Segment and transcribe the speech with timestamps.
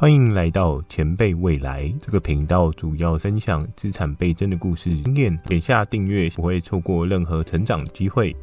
[0.00, 5.38] 欢迎来到前辈未来这个频道，主要分享资产倍增的故事经验。
[5.44, 8.34] 点下订阅，不会错过任何成长机会。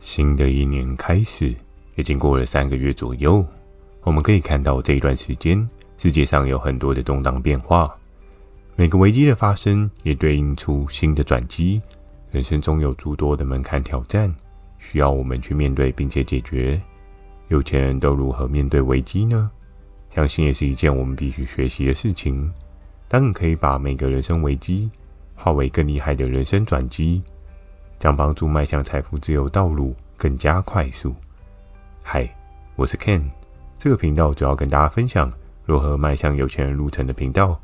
[0.00, 1.54] 新的一年开始，
[1.94, 3.46] 也经过了三个月左右，
[4.02, 7.96] 我们可以看到这一段时间，世界上有很多的动荡变化。
[8.74, 11.80] 每个危机的发生，也对应出新的转机。
[12.32, 14.34] 人生中有诸多的门槛挑战，
[14.80, 16.82] 需要我们去面对并且解决。
[17.46, 19.48] 有钱人都如何面对危机呢？
[20.14, 22.48] 相信也是一件我们必须学习的事情。
[23.08, 24.88] 当你可以把每个人生危机
[25.34, 27.20] 化为更厉害的人生转机，
[27.98, 31.12] 将帮助迈向财富自由道路更加快速。
[32.00, 32.32] 嗨，
[32.76, 33.22] 我是 Ken，
[33.76, 35.32] 这个频道主要跟大家分享
[35.64, 37.60] 如何迈向有钱人路程的频道，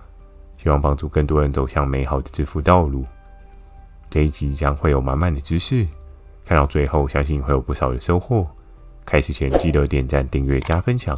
[0.57, 3.05] 希望帮助更多人走向美好的致富道路。
[4.09, 5.87] 这一集将会有满满的知识，
[6.45, 8.45] 看到最后相信会有不少的收获。
[9.07, 11.17] 开始前记得点赞、订阅、加分享。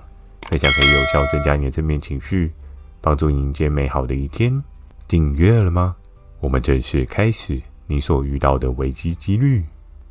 [0.51, 2.53] 分享可以有效增加你的正面情绪，
[3.01, 4.63] 帮助你迎接美好的一天。
[5.09, 5.97] 订阅了吗？
[6.41, 7.61] 我们正式开始。
[7.89, 9.62] 你所遇到的危机几率，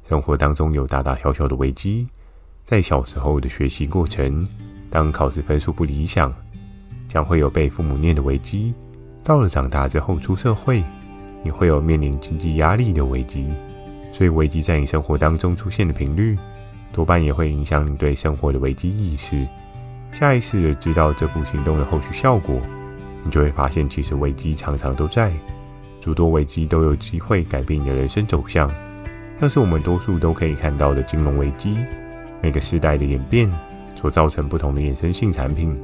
[0.08, 2.08] 生活当中有大大小小的危机。
[2.64, 4.48] 在小时候的学习过程，
[4.90, 6.32] 当考试分数不理想，
[7.08, 8.72] 将会有被父母念的危机；
[9.24, 10.84] 到了长大之后出社会，
[11.44, 13.48] 你会有面临经济压力的危机。
[14.14, 16.38] 所以，危机在你生活当中出现的频率，
[16.94, 19.48] 多半也会影响你对生活的危机意识。
[20.12, 22.60] 下意识的知道这步行动的后续效果，
[23.24, 25.32] 你就会发现，其实危机常常都在，
[26.00, 28.70] 诸多危机都有机会改变你的人生走向。
[29.40, 31.76] 像是我们多数都可以看到的金融危机，
[32.42, 33.52] 每个时代的演变
[33.96, 35.76] 所造成不同的衍生性产品，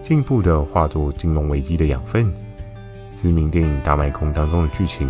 [0.00, 2.32] 进一步的化作金融危机的养分。
[3.20, 5.08] 知名电影《大卖空》当中的剧情，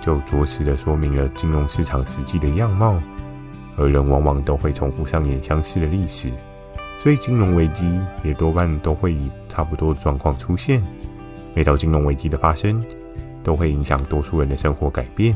[0.00, 3.00] 就着实的说明了金融市场实际的样貌，
[3.76, 6.30] 而人往往都会重复上演相似的历史。
[7.02, 10.82] 所以，金融危机也多半都会以差不多的状况出现。
[11.54, 12.78] 每到金融危机的发生，
[13.42, 15.34] 都会影响多数人的生活改变。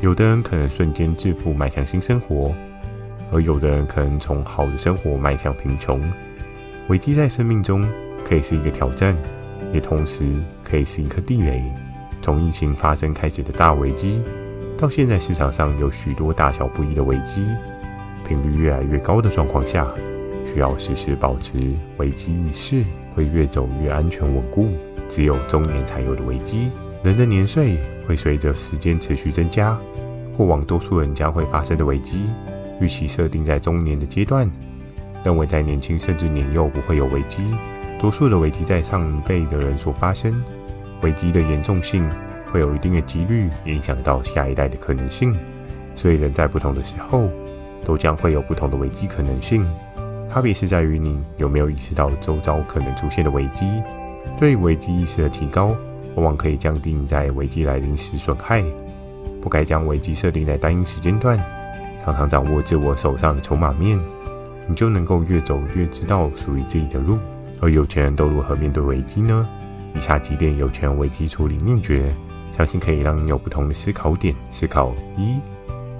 [0.00, 2.54] 有的人可能瞬间致富，迈向新生活；
[3.32, 6.00] 而有的人可能从好的生活迈向贫穷。
[6.86, 7.84] 危机在生命中
[8.24, 9.16] 可以是一个挑战，
[9.72, 10.24] 也同时
[10.62, 11.60] 可以是一颗地雷。
[12.22, 14.22] 从疫情发生开始的大危机，
[14.78, 17.44] 到现在市场上有许多大小不一的危机，
[18.28, 19.86] 频率越来越高的状况下。
[20.44, 21.52] 需要时时保持
[21.96, 22.84] 危机意识，
[23.14, 24.68] 会越走越安全稳固。
[25.08, 26.70] 只有中年才有的危机，
[27.02, 29.78] 人的年岁会随着时间持续增加。
[30.36, 32.22] 过往多数人将会发生的危机，
[32.80, 34.50] 预期设定在中年的阶段，
[35.22, 37.42] 认为在年轻甚至年幼不会有危机。
[38.00, 40.42] 多数的危机在上一辈的人所发生，
[41.02, 42.08] 危机的严重性
[42.50, 45.36] 会有一定的几率影响到下一代的可能性。
[45.94, 47.28] 所以人在不同的时候，
[47.84, 49.64] 都将会有不同的危机可能性。
[50.28, 53.66] 差别是在于你有没有意识到周遭可能出现的危机。
[54.36, 55.76] 对危机意识的提高，
[56.16, 58.64] 往往可以降低你在危机来临时损害。
[59.40, 61.38] 不该将危机设定在单一时间段，
[62.04, 63.96] 常常掌握自我手上的筹码面，
[64.66, 67.18] 你就能够越走越知道属于自己的路。
[67.60, 69.48] 而有钱人都如何面对危机呢？
[69.94, 72.12] 以下几点有钱人危机处理秘诀，
[72.56, 74.34] 相信可以让你有不同的思考点。
[74.50, 75.38] 思考一。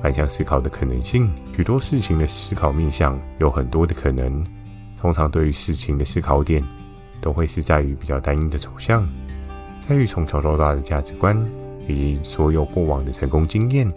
[0.04, 4.44] 反向思考的可能性，许多事情的思考面向有很多的可能。
[5.00, 6.62] 通常对于事情的思考点，
[7.22, 9.08] 都会是在于比较单一的走向，
[9.88, 11.42] 在于从小到大的价值观
[11.88, 13.90] 以及所有过往的成功经验，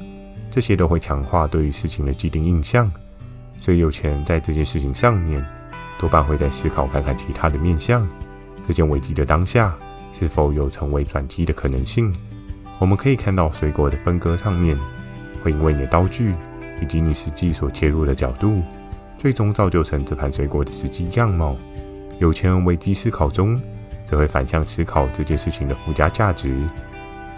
[0.50, 2.90] 这些都会强化对于事情的既定印象。
[3.60, 5.46] 所以有钱人在这件事情上面，
[6.00, 8.08] 多半会在思考看看其他的面向，
[8.66, 9.76] 这件危机的当下
[10.14, 12.16] 是否有成为转机的可能性。
[12.80, 14.80] 我们可以看到水果的分割上面。
[15.48, 16.36] 会因为你的刀具
[16.82, 18.62] 以及你实际所切入的角度，
[19.18, 21.56] 最终造就成这盘水果的实际样貌。
[22.20, 23.60] 有钱人危机思考中，
[24.06, 26.54] 则会反向思考这件事情的附加价值。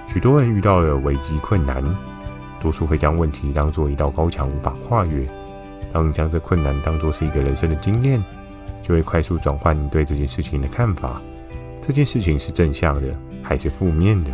[0.08, 1.84] 许多人遇到了危机困难，
[2.60, 5.28] 多数会将问题当做一道高墙无法跨越。
[5.94, 8.20] 当你将这困难当作是一个人生的经验，
[8.82, 11.22] 就会快速转换你对这件事情的看法。
[11.80, 14.32] 这件事情是正向的还是负面的，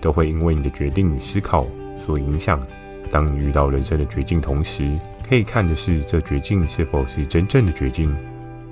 [0.00, 1.66] 都会因为你的决定与思考
[1.96, 2.64] 所影响。
[3.10, 4.90] 当你遇到人生的绝境同时，
[5.28, 8.14] 可以看的是这绝境是否是真正的绝境。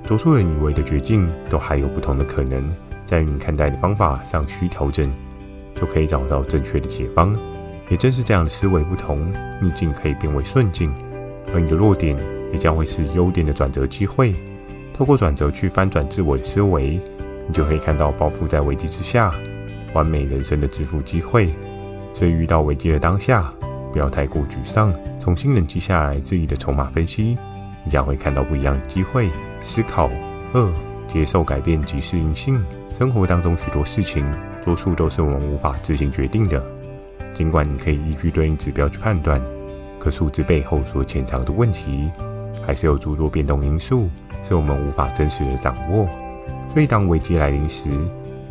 [0.07, 2.71] 多数人以为的绝境，都还有不同的可能，
[3.05, 5.11] 在于你看待的方法上需调整，
[5.75, 7.37] 就可以找到正确的解方。
[7.89, 10.93] 也正是这样的思维不同，逆境可以变为顺境，
[11.53, 12.17] 而你的弱点
[12.53, 14.35] 也将会是优点的转折机会。
[14.93, 17.01] 透过转折去翻转自我的思维，
[17.47, 19.35] 你就可以看到包覆在危机之下，
[19.93, 21.55] 完美人生的致富机会。
[22.15, 23.53] 所以遇到危机的当下。
[23.97, 27.35] 不要太过沮丧，重新冷静下来，自己的筹码分析，
[27.83, 29.31] 你将会看到不一样的机会。
[29.63, 30.11] 思考
[30.53, 30.71] 二，
[31.09, 32.63] 接受改变及适应性。
[32.99, 34.31] 生活当中许多事情，
[34.63, 36.63] 多数都是我们无法自行决定的。
[37.33, 39.41] 尽管你可以依据对应指标去判断，
[39.99, 42.11] 可数字背后所潜藏的问题，
[42.67, 44.11] 还是有诸多变动因素，
[44.47, 46.07] 是我们无法真实的掌握。
[46.75, 47.89] 所以，当危机来临时，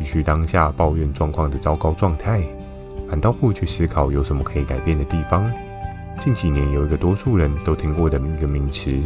[0.00, 2.42] 与其当下抱怨状况的糟糕状态，
[3.08, 5.50] 反倒不去思考有什么可以改变的地方。
[6.20, 9.02] 近几年有一个多数人都听过的一个名词，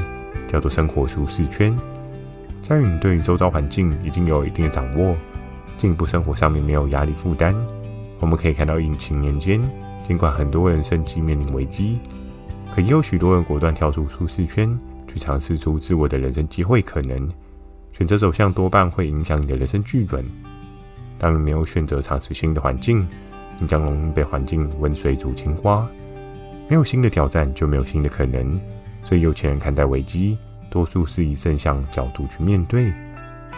[0.49, 1.77] 叫做“生活舒适圈”。
[2.63, 5.17] 在于你对于周遭环境已经有一定的掌握。
[5.77, 7.55] 进一步生活上面没有压力负担，
[8.19, 9.61] 我们可以看到疫情年间，
[10.07, 11.99] 尽管很多人生计面临危机，
[12.75, 14.79] 可也有许多人果断跳出舒适圈，
[15.09, 17.27] 去尝试出自我的人生机会可能。
[17.93, 20.25] 选择走向多半会影响你的人生剧本。
[21.19, 23.07] 当你没有选择尝试新的环境，
[23.61, 25.87] 你将容易被环境温水煮青蛙。
[26.69, 28.59] 没有新的挑战，就没有新的可能。
[29.05, 30.37] 所以有钱人看待危机，
[30.71, 32.93] 多数是以正向角度去面对。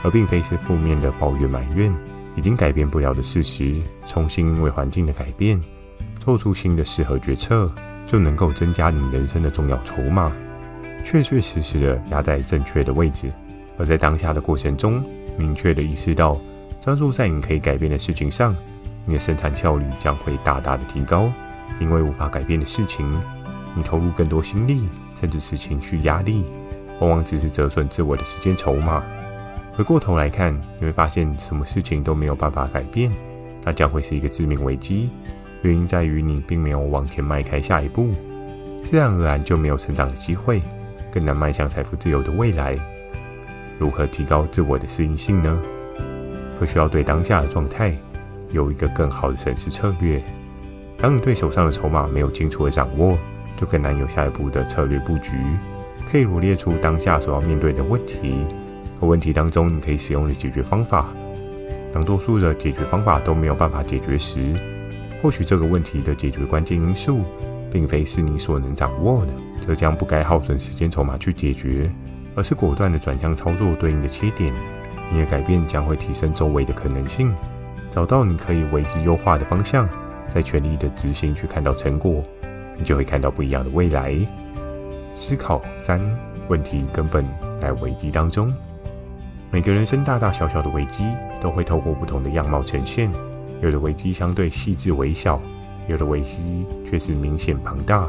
[0.05, 1.93] 而并非是负面的抱怨埋怨，
[2.35, 5.61] 已经改变不了的事实，重新为环境的改变
[6.19, 7.71] 做出新的适合决策，
[8.05, 10.33] 就能够增加你人生的重要筹码，
[11.05, 13.31] 确确实实的压在正确的位置。
[13.79, 15.05] 而在当下的过程中，
[15.39, 16.37] 明确的意识到，
[16.81, 18.57] 专注在你可以改变的事情上，
[19.05, 21.31] 你的生产效率将会大大的提高。
[21.81, 23.21] 因为无法改变的事情，
[23.75, 24.89] 你投入更多心力，
[25.19, 26.45] 甚至是情绪压力，
[27.01, 29.03] 往往只是折损自我的时间筹码。
[29.73, 33.11] 回过头来看，你会发现什么事情都没有办法改变，
[33.65, 35.09] 那将会是一个致命危机。
[35.63, 38.11] 原因在于你并没有往前迈开下一步，
[38.85, 40.61] 自然而然就没有成长的机会，
[41.11, 42.77] 更难迈向财富自由的未来。
[43.79, 45.59] 如何提高自我的适应性呢？
[46.61, 47.97] 会需要对当下的状态
[48.53, 50.23] 有一个更好的审视策略。
[50.97, 53.19] 当你对手上的筹码没有清楚的掌握，
[53.57, 55.33] 就更难有下一步的策略布局。
[56.11, 58.45] 可以罗列出当下所要面对的问题
[59.01, 59.07] 和。
[59.07, 61.09] 问题当中，你可以使用的解决方法。
[61.93, 64.55] 当多数的解决方法都没有办法解决时，
[65.23, 67.23] 或许这个问题的解决关键因素，
[67.71, 69.33] 并非是你所能掌握的，
[69.67, 71.91] 这将不该耗损时间筹码去解决，
[72.35, 74.53] 而是果断的转向操作对应的切点。
[75.11, 77.35] 你的改变将会提升周围的可能性，
[77.93, 79.87] 找到你可以为之优化的方向，
[80.35, 82.25] 在全力的执行去看到成果，
[82.79, 84.17] 你就会看到不一样的未来。
[85.15, 86.01] 思考三
[86.49, 87.23] 问题根本
[87.61, 88.51] 在危机当中。
[89.51, 91.07] 每个人生大大小小的危机
[91.39, 93.11] 都会透过不同的样貌呈现，
[93.61, 95.39] 有的危机相对细致微小，
[95.87, 98.09] 有的危机却是明显庞大。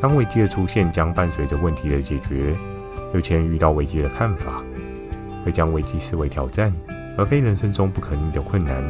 [0.00, 2.54] 当危机的出现将伴随着问题的解决，
[3.12, 4.62] 有钱人遇到危机的看法，
[5.44, 6.72] 会将危机视为挑战，
[7.18, 8.82] 而非人生中不可逆的困难。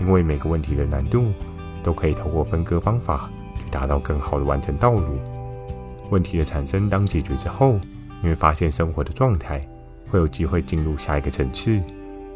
[0.00, 1.32] 因为每个问题的难度
[1.82, 5.18] 都可以透过分割方法去达到更好的完成道路。
[6.10, 7.78] 问题的产生当解决之后，
[8.20, 9.64] 你会发现生活的状态。
[10.08, 11.72] 会有机会进入下一个层次，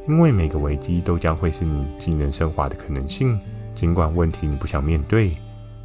[0.09, 3.39] 因为每个危机都将会是你技能升华的可能性。
[3.77, 5.37] 尽管问题你不想面对，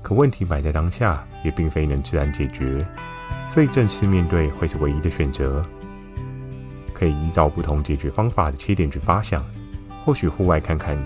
[0.02, 2.84] 可问题摆在当下，也并非能自然解决，
[3.52, 5.64] 所以正式面对会是唯一的选择。
[6.96, 9.44] 可以依照不同解决方法的切点去发想，
[10.04, 10.98] 或许户外看看，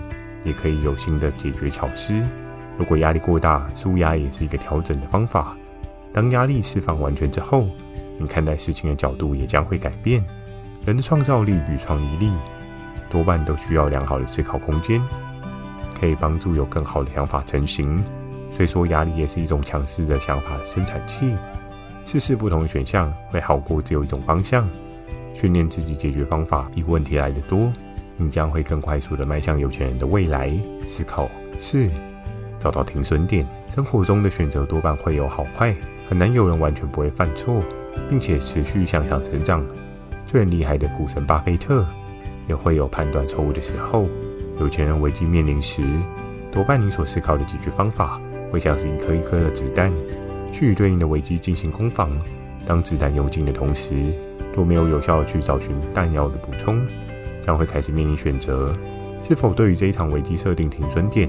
[0.44, 2.14] 也可以有新的解决巧思。
[2.78, 5.54] 如果压力过大，舒压也是一个调整的方法。
[6.12, 7.68] 当压力释放完全之后，
[8.18, 10.24] 你看待事情的角度也将会改变。
[10.86, 12.32] 人的创造力与创意力，
[13.10, 15.02] 多半都需要良好的思考空间，
[15.98, 18.02] 可以帮助有更好的想法成型。
[18.52, 21.34] 所以说，压力也是一种强势的想法生产器。
[22.06, 24.66] 试试不同的选项，会好过只有一种方向。
[25.40, 27.72] 训练自己解决方法比问题来得多，
[28.18, 30.52] 你将会更快速的迈向有钱人的未来。
[30.86, 31.88] 思考四，
[32.58, 33.46] 找到停损点。
[33.74, 35.74] 生活中的选择多半会有好坏，
[36.10, 37.62] 很难有人完全不会犯错，
[38.10, 39.64] 并且持续向上成长。
[40.26, 41.86] 最厉害的股神巴菲特
[42.46, 44.06] 也会有判断错误的时候。
[44.58, 45.82] 有钱人危机面临时，
[46.52, 48.20] 多半你所思考的解决方法
[48.52, 49.90] 会像是一颗一颗的子弹，
[50.52, 52.10] 去与对应的危机进行攻防。
[52.70, 53.96] 当子弹用尽的同时，
[54.54, 56.80] 若没有有效的去找寻弹药的补充，
[57.44, 58.72] 将会开始面临选择：
[59.26, 61.28] 是否对于这一场危机设定停损点？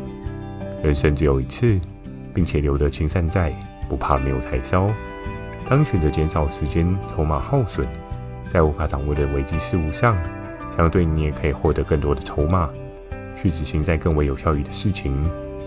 [0.83, 1.79] 人生只有一次，
[2.31, 3.51] 并且留得青山在，
[3.89, 4.87] 不怕没有柴烧。
[5.67, 7.87] 当选择减少时间筹码耗损。
[8.53, 10.15] 在无法掌握的危机事务上，
[10.77, 12.69] 相对你也可以获得更多的筹码，
[13.35, 15.11] 去执行在更为有效率的事情。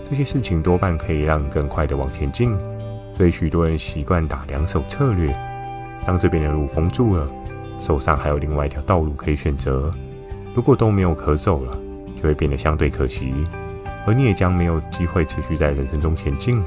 [0.09, 2.57] 这些事情多半可以让你更快的往前进。
[3.13, 5.37] 所以许多人习惯打两手策略。
[6.05, 7.27] 当这边的路封住了，
[7.81, 9.91] 手上还有另外一条道路可以选择。
[10.53, 11.77] 如果都没有可走了，
[12.15, 13.33] 就会变得相对可惜，
[14.05, 16.63] 而你也将没有机会持续在人生中前进。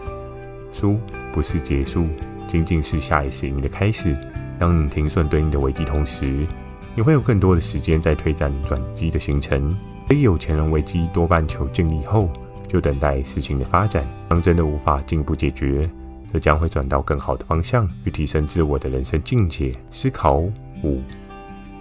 [0.72, 0.98] 输
[1.32, 2.06] 不是结束，
[2.46, 4.14] 仅仅是下一次你的开始。
[4.58, 6.46] 当你停顺对应的危机同时，
[6.94, 9.70] 你会有更多的时间在推展转机的行程。
[10.08, 12.28] 所以有钱人危机多半求尽力后，
[12.66, 14.04] 就等待事情的发展。
[14.28, 15.88] 当真的无法进一步解决，
[16.32, 19.74] 则将会转到更好的方向，去提升自我的人生境界。
[19.90, 20.36] 思考
[20.82, 21.00] 五，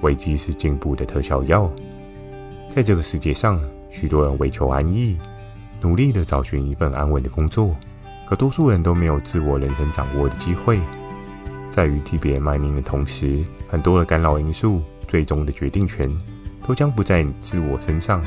[0.02, 1.72] 危机是进步的特效药。
[2.74, 5.18] 在这个世界上，许多人为求安逸，
[5.82, 7.76] 努力的找寻一份安稳的工作，
[8.28, 10.80] 可多数人都没有自我人生掌握的机会。
[11.70, 16.10] 在于替别人卖命的同时，很多的干扰因素，最终的决定权。
[16.68, 18.22] 都将不在你自我身上。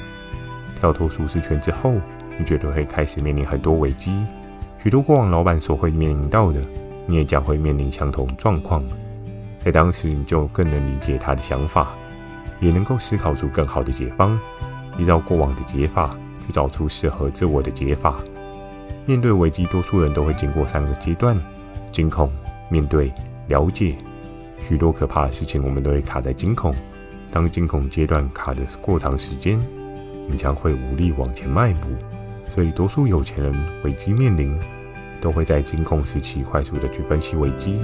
[0.81, 1.93] 跳脱舒适圈之后，
[2.39, 4.25] 你绝对会开始面临很多危机。
[4.83, 6.61] 许多过往老板所会面临到的，
[7.07, 8.83] 你也将会面临相同状况。
[9.63, 11.91] 在当时，你就更能理解他的想法，
[12.61, 14.41] 也能够思考出更好的解方，
[14.97, 18.17] 依照过往的解法去找出适合自我的解法。
[19.05, 21.39] 面对危机，多数人都会经过三个阶段：
[21.93, 22.33] 惊恐、
[22.71, 23.13] 面对、
[23.49, 23.97] 了解。
[24.67, 26.75] 许多可怕的事情，我们都会卡在惊恐。
[27.31, 29.61] 当惊恐阶段卡的过长时间，
[30.27, 31.89] 你将会无力往前迈步。
[32.55, 33.55] 所以，多数有钱人
[33.85, 34.59] 危机面临，
[35.21, 37.79] 都会在惊恐时期快速的去分析危机，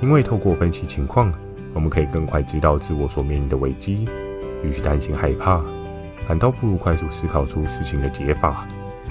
[0.00, 1.32] 因为透过分析情况，
[1.72, 4.08] 我们可以更快知道自我所面临的危机。
[4.62, 5.62] 与其担心害怕，
[6.26, 8.66] 反倒不如快速思考出事情的解法，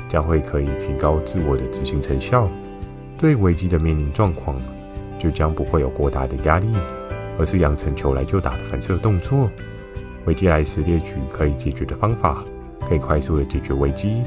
[0.07, 2.47] 将会可以提高自我的执行成效。
[3.17, 4.55] 对危机的面临状况，
[5.17, 6.67] 就将不会有过大的压力。
[7.39, 9.49] 而是养成求来就打的反射动作。
[10.25, 12.43] 危机来时列举可以解决的方法，
[12.85, 14.23] 可以快速的解决危机，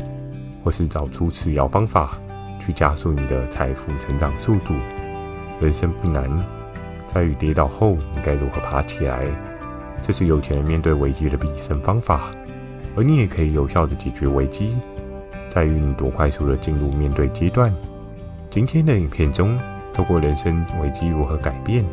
[0.62, 2.18] 或是找出次要方法
[2.60, 4.74] 去加速你的财富成长速度。
[5.60, 6.30] 人生不难，
[7.12, 9.26] 在于跌倒后你该如何爬起来。
[10.02, 12.30] 这是有钱人面对危机的必胜方法。
[12.94, 14.76] 而你也可以有效的解决危机，
[15.48, 17.74] 在于你多快速的进入面对阶段。
[18.50, 19.58] 今天的影片中，
[19.94, 21.84] 透过人生危机如何改变。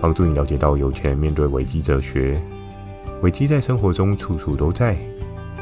[0.00, 2.40] 帮助你了解到有钱人面对危机哲学。
[3.22, 4.96] 危机在生活中处处都在，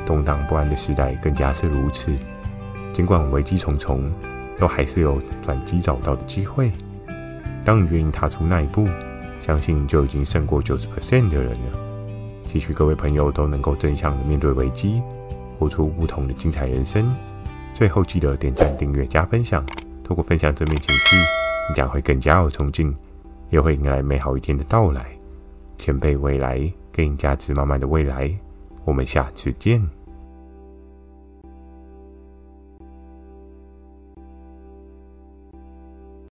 [0.08, 2.10] 动荡不安的时代更加是如此。
[2.94, 4.10] 尽管危机重重，
[4.56, 6.72] 都还是有转机找到的机会。
[7.62, 8.88] 当你愿意踏出那一步，
[9.38, 11.78] 相信就已经胜过九十 percent 的人了。
[12.44, 15.02] 期许各位朋友都能够正向的面对危机，
[15.58, 17.14] 活出不同的精彩人生。
[17.74, 19.62] 最后记得点赞、订阅、加分享。
[20.02, 21.16] 透过分享正面情绪，
[21.68, 22.96] 你将会更加有冲劲。
[23.50, 25.06] 也会迎来美好一天的到来，
[25.76, 28.30] 前辈未来，更加值满满的未来。
[28.84, 29.97] 我们下次见。